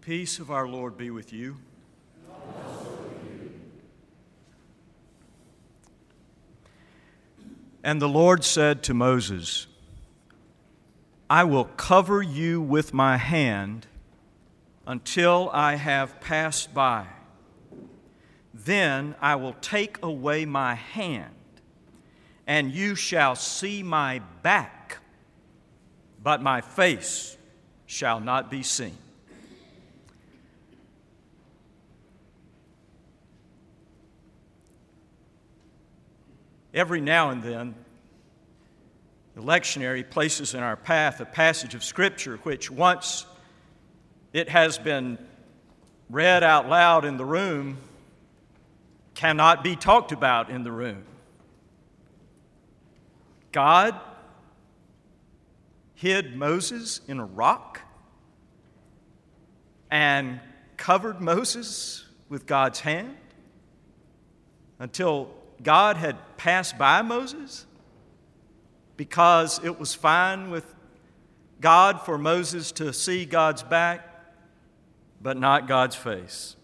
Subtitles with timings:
[0.00, 1.56] peace of our Lord be with you.
[7.84, 9.66] And the Lord said to Moses,
[11.30, 13.86] I will cover you with my hand
[14.86, 17.06] until I have passed by.
[18.52, 21.34] Then I will take away my hand,
[22.46, 24.98] and you shall see my back,
[26.22, 27.36] but my face
[27.86, 28.96] shall not be seen.
[36.74, 37.74] Every now and then,
[39.34, 43.24] the lectionary places in our path a passage of Scripture which, once
[44.32, 45.18] it has been
[46.10, 47.78] read out loud in the room,
[49.14, 51.04] cannot be talked about in the room.
[53.52, 53.98] God
[55.94, 57.80] hid Moses in a rock
[59.90, 60.40] and
[60.76, 63.16] covered Moses with God's hand
[64.78, 65.30] until
[65.62, 67.66] God had passed by Moses
[68.96, 70.74] because it was fine with
[71.60, 74.04] God for Moses to see God's back,
[75.20, 76.54] but not God's face.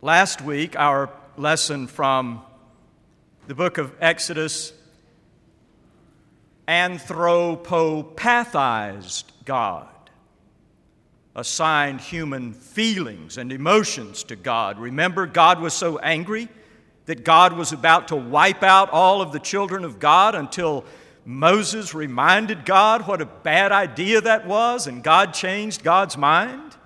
[0.00, 2.42] Last week, our lesson from
[3.46, 4.72] the book of Exodus
[6.66, 9.91] anthropopathized God
[11.34, 14.78] assigned human feelings and emotions to God.
[14.78, 16.48] Remember, God was so angry
[17.06, 20.84] that God was about to wipe out all of the children of God until
[21.24, 26.76] Moses reminded God what a bad idea that was, and God changed God's mind?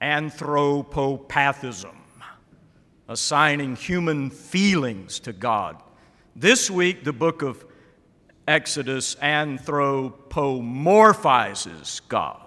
[0.00, 1.96] Anthropopathism,
[3.08, 5.82] assigning human feelings to God.
[6.36, 7.64] This week, the book of
[8.48, 12.40] Exodus anthropomorphizes God,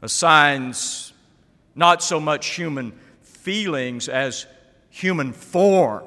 [0.00, 1.12] assigns
[1.74, 4.46] not so much human feelings as
[4.88, 6.04] human form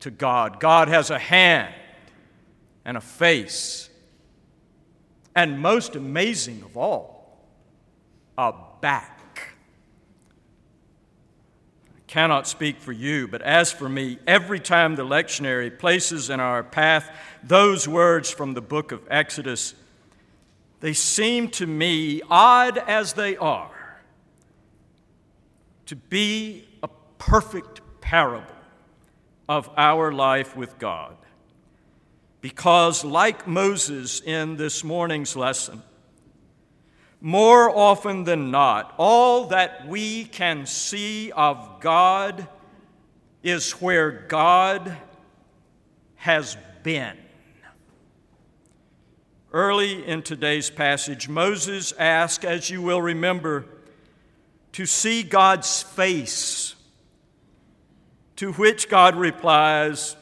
[0.00, 0.58] to God.
[0.58, 1.72] God has a hand
[2.84, 3.88] and a face,
[5.36, 7.38] and most amazing of all,
[8.36, 9.13] a back
[12.14, 16.62] cannot speak for you, but as for me, every time the lectionary places in our
[16.62, 17.10] path
[17.42, 19.74] those words from the book of Exodus,
[20.78, 24.00] they seem to me, odd as they are,
[25.86, 26.88] to be a
[27.18, 28.46] perfect parable
[29.48, 31.16] of our life with God.
[32.40, 35.82] Because, like Moses in this morning's lesson,
[37.24, 42.46] more often than not, all that we can see of God
[43.42, 44.94] is where God
[46.16, 47.16] has been.
[49.54, 53.64] Early in today's passage, Moses asked, as you will remember,
[54.72, 56.74] to see God's face,
[58.36, 60.14] to which God replies,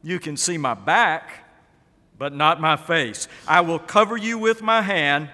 [0.00, 1.44] You can see my back,
[2.16, 3.26] but not my face.
[3.48, 5.28] I will cover you with my hand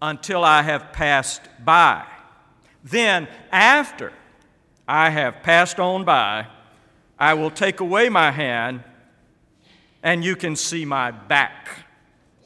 [0.00, 2.04] until I have passed by.
[2.84, 4.12] Then, after
[4.86, 6.46] I have passed on by,
[7.18, 8.84] I will take away my hand,
[10.02, 11.68] and you can see my back,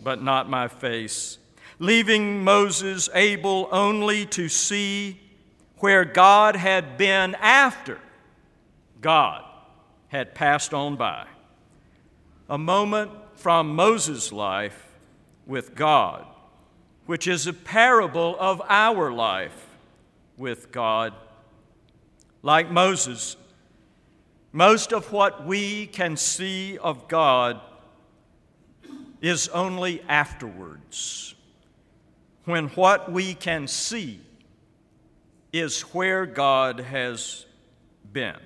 [0.01, 1.39] but not my face,
[1.79, 5.21] leaving Moses able only to see
[5.77, 7.99] where God had been after
[9.01, 9.45] God
[10.09, 11.27] had passed on by.
[12.49, 14.97] A moment from Moses' life
[15.47, 16.27] with God
[17.13, 19.67] which is a parable of our life
[20.39, 21.13] with God.
[22.41, 23.37] Like Moses,
[24.51, 27.61] most of what we can see of God
[29.21, 31.35] is only afterwards,
[32.47, 34.19] when what we can see
[35.53, 37.45] is where God has
[38.11, 38.41] been.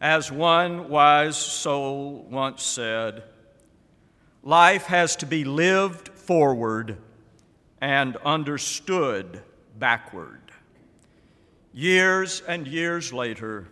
[0.00, 3.22] As one wise soul once said,
[4.42, 6.96] life has to be lived forward
[7.80, 9.42] and understood
[9.80, 10.40] backward.
[11.74, 13.66] Years and years later,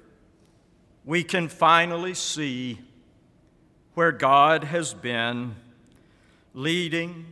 [1.05, 2.81] we can finally see
[3.95, 5.55] where God has been
[6.53, 7.27] leading,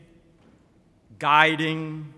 [1.18, 2.14] guiding,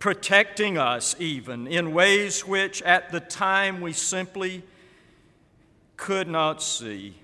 [0.00, 4.64] protecting us, even in ways which at the time we simply
[5.96, 7.14] could not see.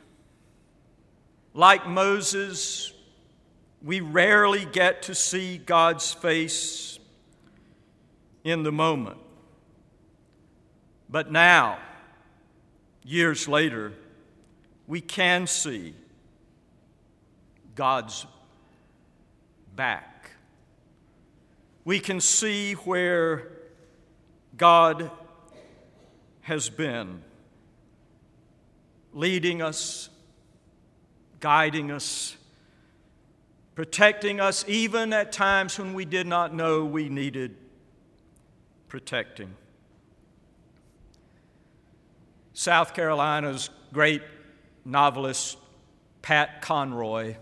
[1.55, 2.93] Like Moses,
[3.82, 6.98] we rarely get to see God's face
[8.44, 9.18] in the moment.
[11.08, 11.78] But now,
[13.02, 13.92] years later,
[14.86, 15.94] we can see
[17.74, 18.26] God's
[19.74, 20.30] back.
[21.84, 23.48] We can see where
[24.56, 25.10] God
[26.42, 27.22] has been
[29.12, 30.10] leading us,
[31.40, 32.36] guiding us,
[33.80, 37.56] protecting us, even at times when we did not know we needed
[38.88, 39.56] protecting.
[42.52, 44.20] South Carolina's great
[44.84, 45.56] novelist,
[46.20, 47.36] Pat Conroy,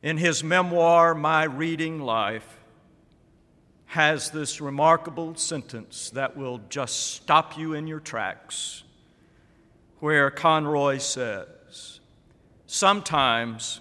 [0.00, 2.60] in his memoir, My Reading Life,
[3.86, 8.84] has this remarkable sentence that will just stop you in your tracks,
[9.98, 11.98] where Conroy says,
[12.68, 13.80] Sometimes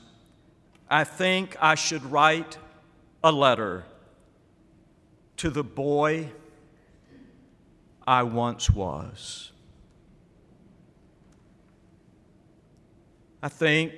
[0.90, 2.58] I think I should write
[3.24, 3.86] a letter
[5.38, 6.30] to the boy
[8.06, 9.52] I once was.
[13.42, 13.94] I think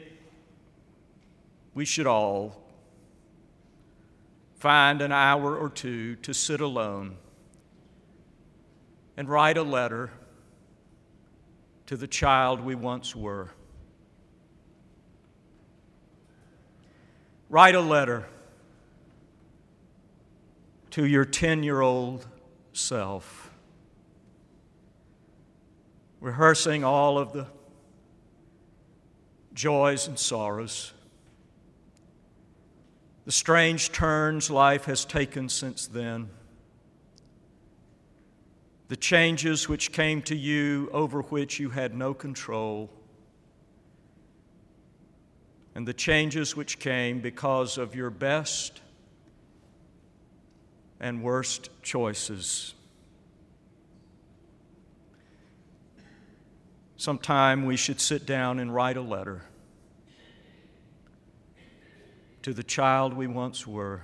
[1.73, 2.63] we should all
[4.55, 7.17] find an hour or two to sit alone
[9.15, 10.11] and write a letter
[11.85, 13.49] to the child we once were.
[17.49, 18.27] Write a letter
[20.91, 22.27] to your 10 year old
[22.73, 23.51] self,
[26.19, 27.47] rehearsing all of the
[29.53, 30.93] joys and sorrows
[33.27, 36.29] the strange turns life has taken since then,
[38.87, 42.89] the changes which came to you over which you had no control,
[45.77, 48.81] and the changes which came because of your best
[50.99, 52.73] and worst choices.
[56.97, 59.43] Sometime we should sit down and write a letter
[62.41, 64.01] to the child we once were,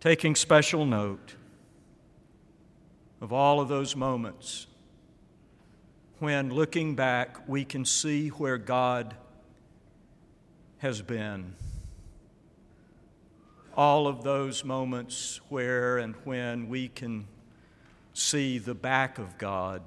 [0.00, 1.36] taking special note
[3.20, 4.66] of all of those moments
[6.22, 9.16] when, looking back, we can see where God
[10.78, 11.56] has been.
[13.76, 17.26] All of those moments where and when we can
[18.14, 19.82] see the back of God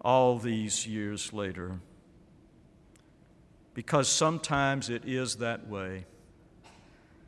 [0.00, 1.80] all these years later
[3.74, 6.06] because sometimes it is that way.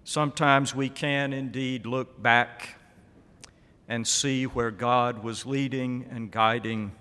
[0.05, 2.77] Sometimes we can indeed look back
[3.89, 6.93] and see where God was leading and guiding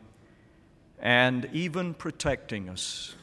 [0.99, 3.15] and even protecting us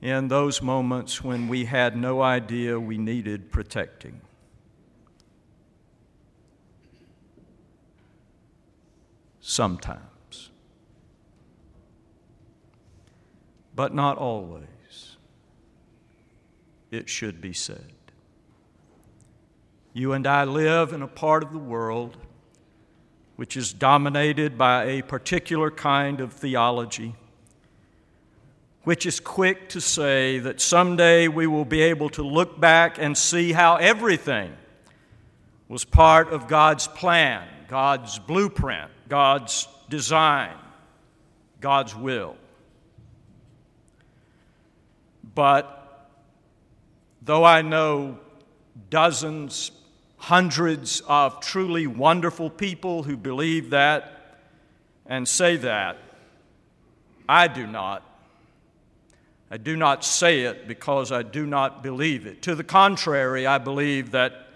[0.00, 4.20] in those moments when we had no idea we needed protecting.
[9.40, 10.50] Sometimes,
[13.74, 14.64] but not always
[16.90, 17.92] it should be said.
[19.92, 22.16] You and I live in a part of the world
[23.36, 27.14] which is dominated by a particular kind of theology,
[28.84, 33.16] which is quick to say that someday we will be able to look back and
[33.16, 34.52] see how everything
[35.68, 40.54] was part of God's plan, God's blueprint, God's design,
[41.60, 42.36] God's will.
[45.34, 45.84] But
[47.24, 48.18] Though I know
[48.90, 49.70] dozens,
[50.24, 54.38] hundreds of truly wonderful people who believe that
[55.04, 55.98] and say that,
[57.28, 58.02] I do not.
[59.50, 62.40] I do not say it because I do not believe it.
[62.42, 64.46] To the contrary, I believe that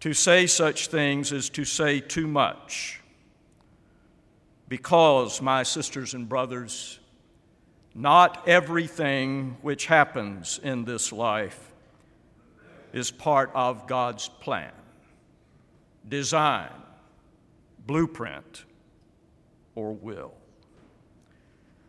[0.00, 3.02] to say such things is to say too much.
[4.70, 6.98] Because, my sisters and brothers,
[7.94, 11.72] not everything which happens in this life
[12.92, 14.72] is part of God's plan,
[16.08, 16.70] design,
[17.86, 18.64] blueprint,
[19.74, 20.34] or will.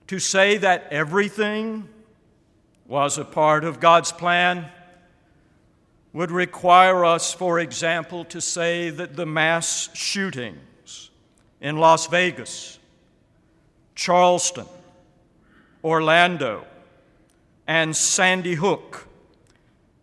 [0.07, 1.87] To say that everything
[2.85, 4.69] was a part of God's plan
[6.13, 11.11] would require us, for example, to say that the mass shootings
[11.59, 12.79] in Las Vegas,
[13.95, 14.65] Charleston,
[15.83, 16.65] Orlando,
[17.67, 19.06] and Sandy Hook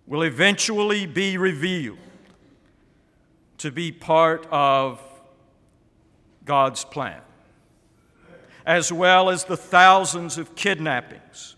[0.07, 1.99] will eventually be revealed
[3.59, 5.01] to be part of
[6.45, 7.21] God's plan,
[8.67, 11.57] as well as the thousands of kidnappings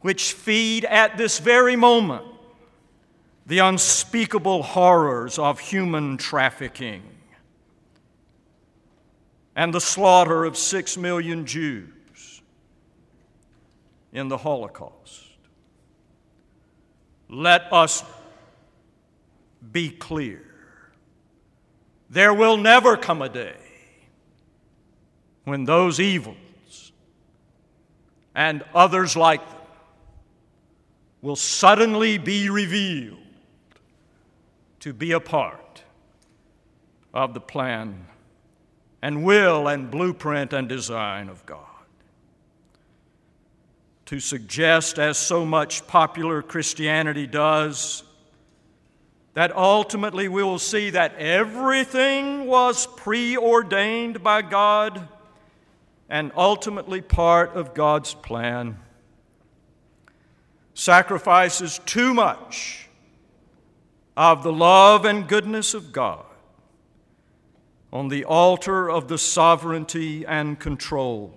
[0.00, 2.24] which feed at this very moment
[3.46, 7.02] the unspeakable horrors of human trafficking
[9.56, 12.42] and the slaughter of six million Jews
[14.12, 15.27] in the Holocaust.
[17.28, 18.04] Let us
[19.72, 20.44] be clear.
[22.10, 23.56] There will never come a day
[25.44, 26.92] when those evils
[28.34, 29.58] and others like them
[31.20, 33.18] will suddenly be revealed
[34.80, 35.82] to be a part
[37.12, 38.06] of the plan
[39.02, 41.77] and will and blueprint and design of God.
[44.08, 48.04] To suggest, as so much popular Christianity does,
[49.34, 55.06] that ultimately we will see that everything was preordained by God
[56.08, 58.78] and ultimately part of God's plan
[60.72, 62.88] sacrifices too much
[64.16, 66.24] of the love and goodness of God
[67.92, 71.34] on the altar of the sovereignty and control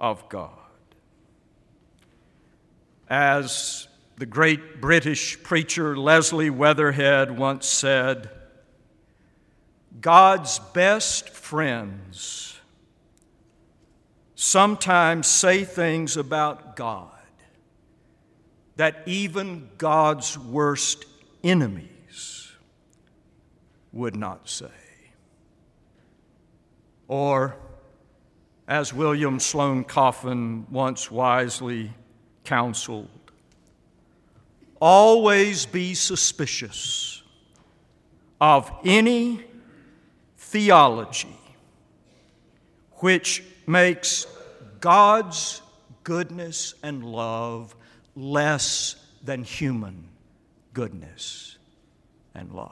[0.00, 0.61] of God.
[3.12, 8.30] As the great British preacher Leslie Weatherhead once said,
[10.00, 12.58] God's best friends
[14.34, 17.10] sometimes say things about God
[18.76, 21.04] that even God's worst
[21.44, 22.50] enemies
[23.92, 24.70] would not say.
[27.08, 27.58] Or,
[28.66, 31.92] as William Sloane Coffin once wisely
[32.44, 33.08] counseled,
[34.80, 37.22] always be suspicious
[38.40, 39.40] of any
[40.36, 41.36] theology
[42.94, 44.26] which makes
[44.80, 45.62] God's
[46.04, 47.74] goodness and love
[48.16, 50.08] less than human
[50.72, 51.56] goodness
[52.34, 52.70] and love.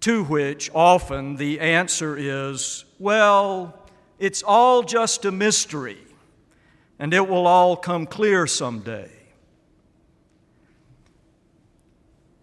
[0.00, 3.74] To which often the answer is, well,
[4.18, 5.98] it's all just a mystery,
[6.98, 9.10] and it will all come clear someday.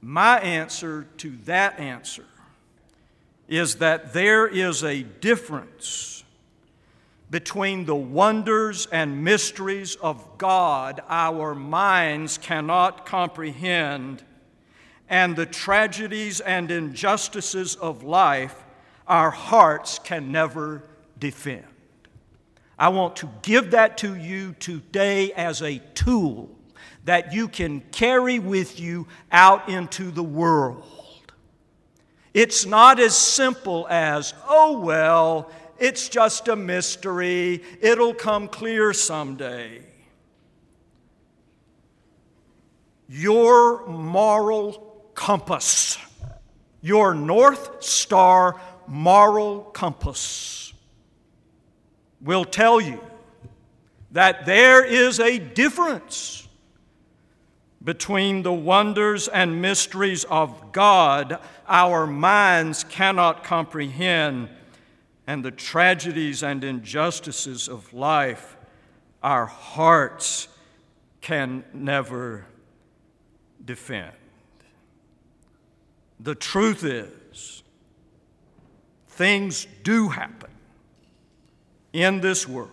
[0.02, 2.26] My answer to that answer
[3.48, 6.24] is that there is a difference
[7.30, 14.24] between the wonders and mysteries of God our minds cannot comprehend
[15.10, 18.64] and the tragedies and injustices of life
[19.08, 20.84] our hearts can never
[21.18, 21.73] defend.
[22.84, 26.50] I want to give that to you today as a tool
[27.06, 30.84] that you can carry with you out into the world.
[32.34, 35.50] It's not as simple as, oh, well,
[35.80, 39.82] it's just a mystery, it'll come clear someday.
[43.08, 45.98] Your moral compass,
[46.82, 50.73] your North Star moral compass,
[52.24, 53.00] will tell you
[54.12, 56.48] that there is a difference
[57.84, 64.50] between the wonders and mysteries of God our minds cannot comprehend
[65.28, 68.58] and the tragedies and injustices of life
[69.22, 70.48] our hearts
[71.22, 72.46] can never
[73.64, 74.12] defend.
[76.20, 77.64] The truth is,
[79.08, 80.53] things do happen
[81.94, 82.72] in this world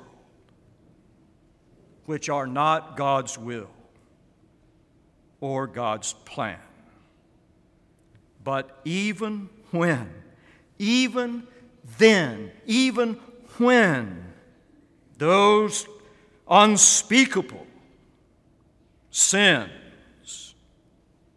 [2.06, 3.70] which are not God's will
[5.40, 6.58] or God's plan.
[8.42, 10.12] But even when,
[10.78, 11.46] even
[11.98, 13.14] then, even
[13.58, 14.32] when
[15.18, 15.86] those
[16.48, 17.66] unspeakable
[19.10, 20.54] sins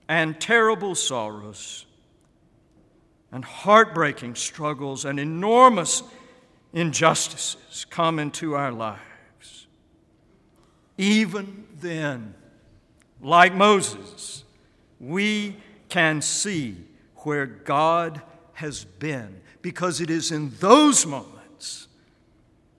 [0.07, 1.85] and terrible sorrows
[3.31, 6.01] and heartbreaking struggles and enormous
[6.73, 9.67] injustices come into our lives.
[10.97, 12.33] Even then,
[13.21, 14.43] like Moses,
[14.99, 15.55] we
[15.89, 16.75] can see
[17.17, 18.21] where God
[18.53, 21.87] has been because it is in those moments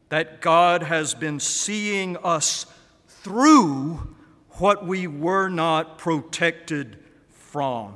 [0.09, 2.67] that God has been seeing us
[3.09, 4.15] through
[4.51, 6.99] what we were not protected
[7.31, 7.95] from.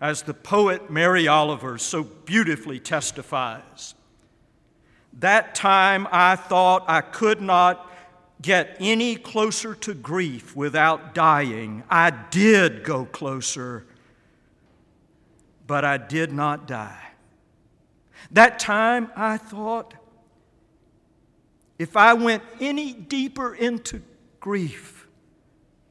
[0.00, 3.94] As the poet Mary Oliver so beautifully testifies,
[5.20, 7.90] that time I thought I could not
[8.42, 11.82] get any closer to grief without dying.
[11.88, 13.86] I did go closer,
[15.66, 17.02] but I did not die.
[18.30, 19.94] That time I thought
[21.78, 24.02] if I went any deeper into
[24.40, 25.06] grief,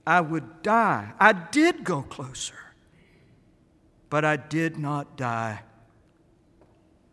[0.06, 1.12] I would die.
[1.20, 2.56] I did go closer
[4.16, 5.62] but I did not die.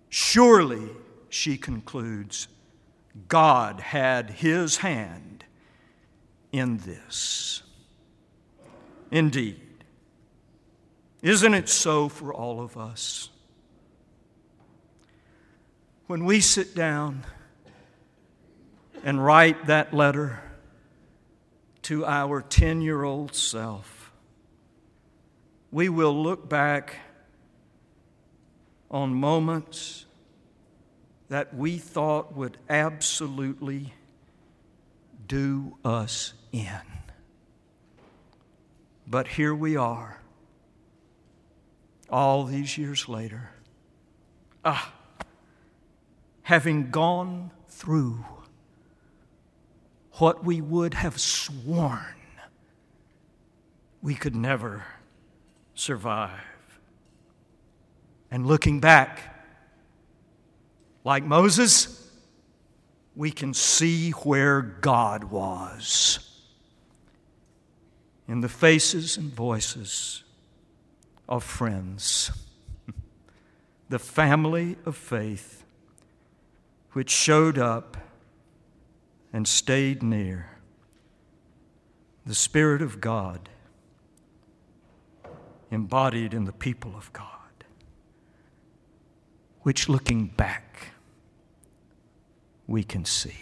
[0.09, 0.88] Surely,
[1.33, 2.47] she concludes,
[3.27, 5.45] God had his hand
[6.53, 7.62] in this.
[9.11, 9.61] Indeed.
[11.23, 13.31] Isn't it so for all of us?
[16.07, 17.25] When we sit down
[19.03, 20.43] and write that letter
[21.83, 24.12] to our 10 year old self,
[25.71, 26.97] we will look back
[28.91, 30.05] on moments
[31.33, 33.95] that we thought would absolutely
[35.27, 36.83] do us in.
[39.07, 40.21] But here we are,
[42.11, 43.49] all these years later,
[44.62, 44.93] ah,
[46.43, 48.27] having gone through
[50.19, 52.15] what we would have sworn
[54.03, 54.85] we could never
[55.75, 56.43] survive.
[58.31, 59.41] And looking back,
[61.04, 62.11] like Moses,
[63.14, 66.28] we can see where God was.
[68.28, 70.23] In the faces and voices
[71.28, 72.30] of friends,
[73.88, 75.64] the family of faith
[76.92, 77.97] which showed up
[79.32, 80.50] and stayed near,
[82.25, 83.49] the Spirit of God
[85.71, 87.26] embodied in the people of God,
[89.62, 90.91] which looking back,
[92.72, 93.37] we can see.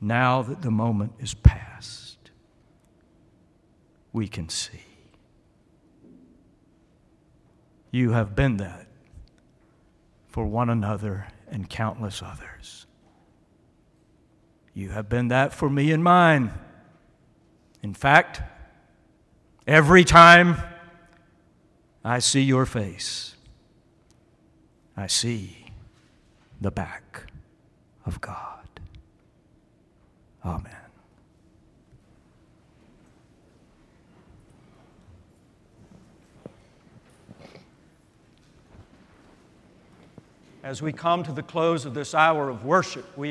[0.00, 2.32] Now that the moment is past,
[4.12, 4.82] we can see.
[7.92, 8.88] You have been that
[10.26, 12.86] for one another and countless others.
[14.74, 16.50] You have been that for me and mine.
[17.80, 18.42] In fact,
[19.68, 20.56] every time
[22.04, 23.36] I see your face,
[24.96, 25.67] I see
[26.60, 27.24] the back
[28.06, 28.68] of God.
[30.44, 30.74] Amen.
[40.62, 43.30] As we come to the close of this hour of worship, we